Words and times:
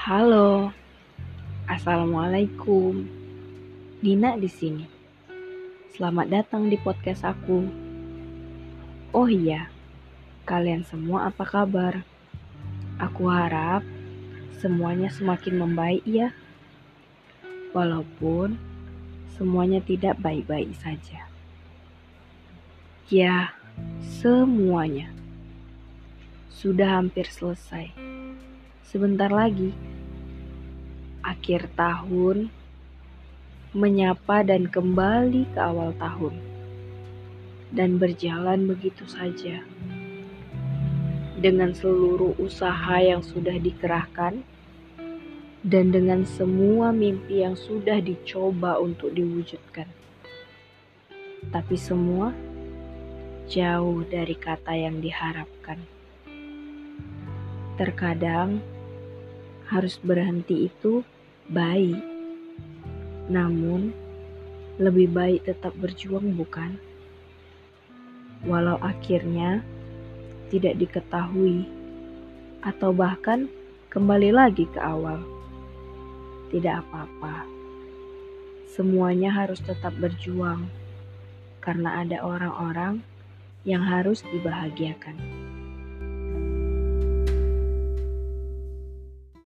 Halo, 0.00 0.72
assalamualaikum. 1.68 3.04
Nina 4.00 4.32
di 4.40 4.48
sini. 4.48 4.88
Selamat 5.92 6.24
datang 6.32 6.72
di 6.72 6.80
podcast 6.80 7.20
aku. 7.20 7.68
Oh 9.12 9.28
iya, 9.28 9.68
kalian 10.48 10.88
semua 10.88 11.28
apa 11.28 11.44
kabar? 11.44 12.00
Aku 12.96 13.28
harap 13.28 13.84
semuanya 14.56 15.12
semakin 15.12 15.68
membaik 15.68 16.00
ya. 16.08 16.32
Walaupun 17.76 18.56
semuanya 19.36 19.84
tidak 19.84 20.16
baik-baik 20.16 20.72
saja. 20.80 21.28
Ya, 23.12 23.52
semuanya 24.00 25.12
sudah 26.48 26.88
hampir 27.04 27.28
selesai. 27.28 27.92
Sebentar 28.80 29.28
lagi 29.28 29.89
akhir 31.30 31.70
tahun 31.78 32.50
menyapa 33.70 34.42
dan 34.42 34.66
kembali 34.66 35.46
ke 35.54 35.58
awal 35.62 35.94
tahun 35.94 36.34
dan 37.70 38.02
berjalan 38.02 38.66
begitu 38.66 39.06
saja 39.06 39.62
dengan 41.38 41.70
seluruh 41.70 42.34
usaha 42.42 42.98
yang 42.98 43.22
sudah 43.22 43.54
dikerahkan 43.62 44.42
dan 45.62 45.94
dengan 45.94 46.26
semua 46.26 46.90
mimpi 46.90 47.46
yang 47.46 47.54
sudah 47.54 48.02
dicoba 48.02 48.82
untuk 48.82 49.14
diwujudkan. 49.14 49.86
Tapi 51.48 51.76
semua 51.78 52.34
jauh 53.48 54.04
dari 54.04 54.36
kata 54.36 54.76
yang 54.76 55.00
diharapkan. 55.00 55.80
Terkadang 57.80 58.60
harus 59.70 59.96
berhenti 60.02 60.68
itu 60.68 61.06
baik. 61.50 61.98
Namun, 63.26 63.90
lebih 64.78 65.10
baik 65.10 65.50
tetap 65.50 65.74
berjuang, 65.78 66.34
bukan? 66.38 66.78
Walau 68.46 68.78
akhirnya 68.80 69.60
tidak 70.48 70.78
diketahui, 70.78 71.66
atau 72.62 72.94
bahkan 72.94 73.50
kembali 73.90 74.30
lagi 74.30 74.64
ke 74.70 74.80
awal, 74.80 75.20
tidak 76.54 76.86
apa-apa. 76.86 77.46
Semuanya 78.70 79.34
harus 79.34 79.58
tetap 79.60 79.90
berjuang 79.98 80.70
karena 81.60 82.06
ada 82.06 82.22
orang-orang 82.22 83.02
yang 83.66 83.84
harus 83.84 84.24
dibahagiakan. 84.32 85.18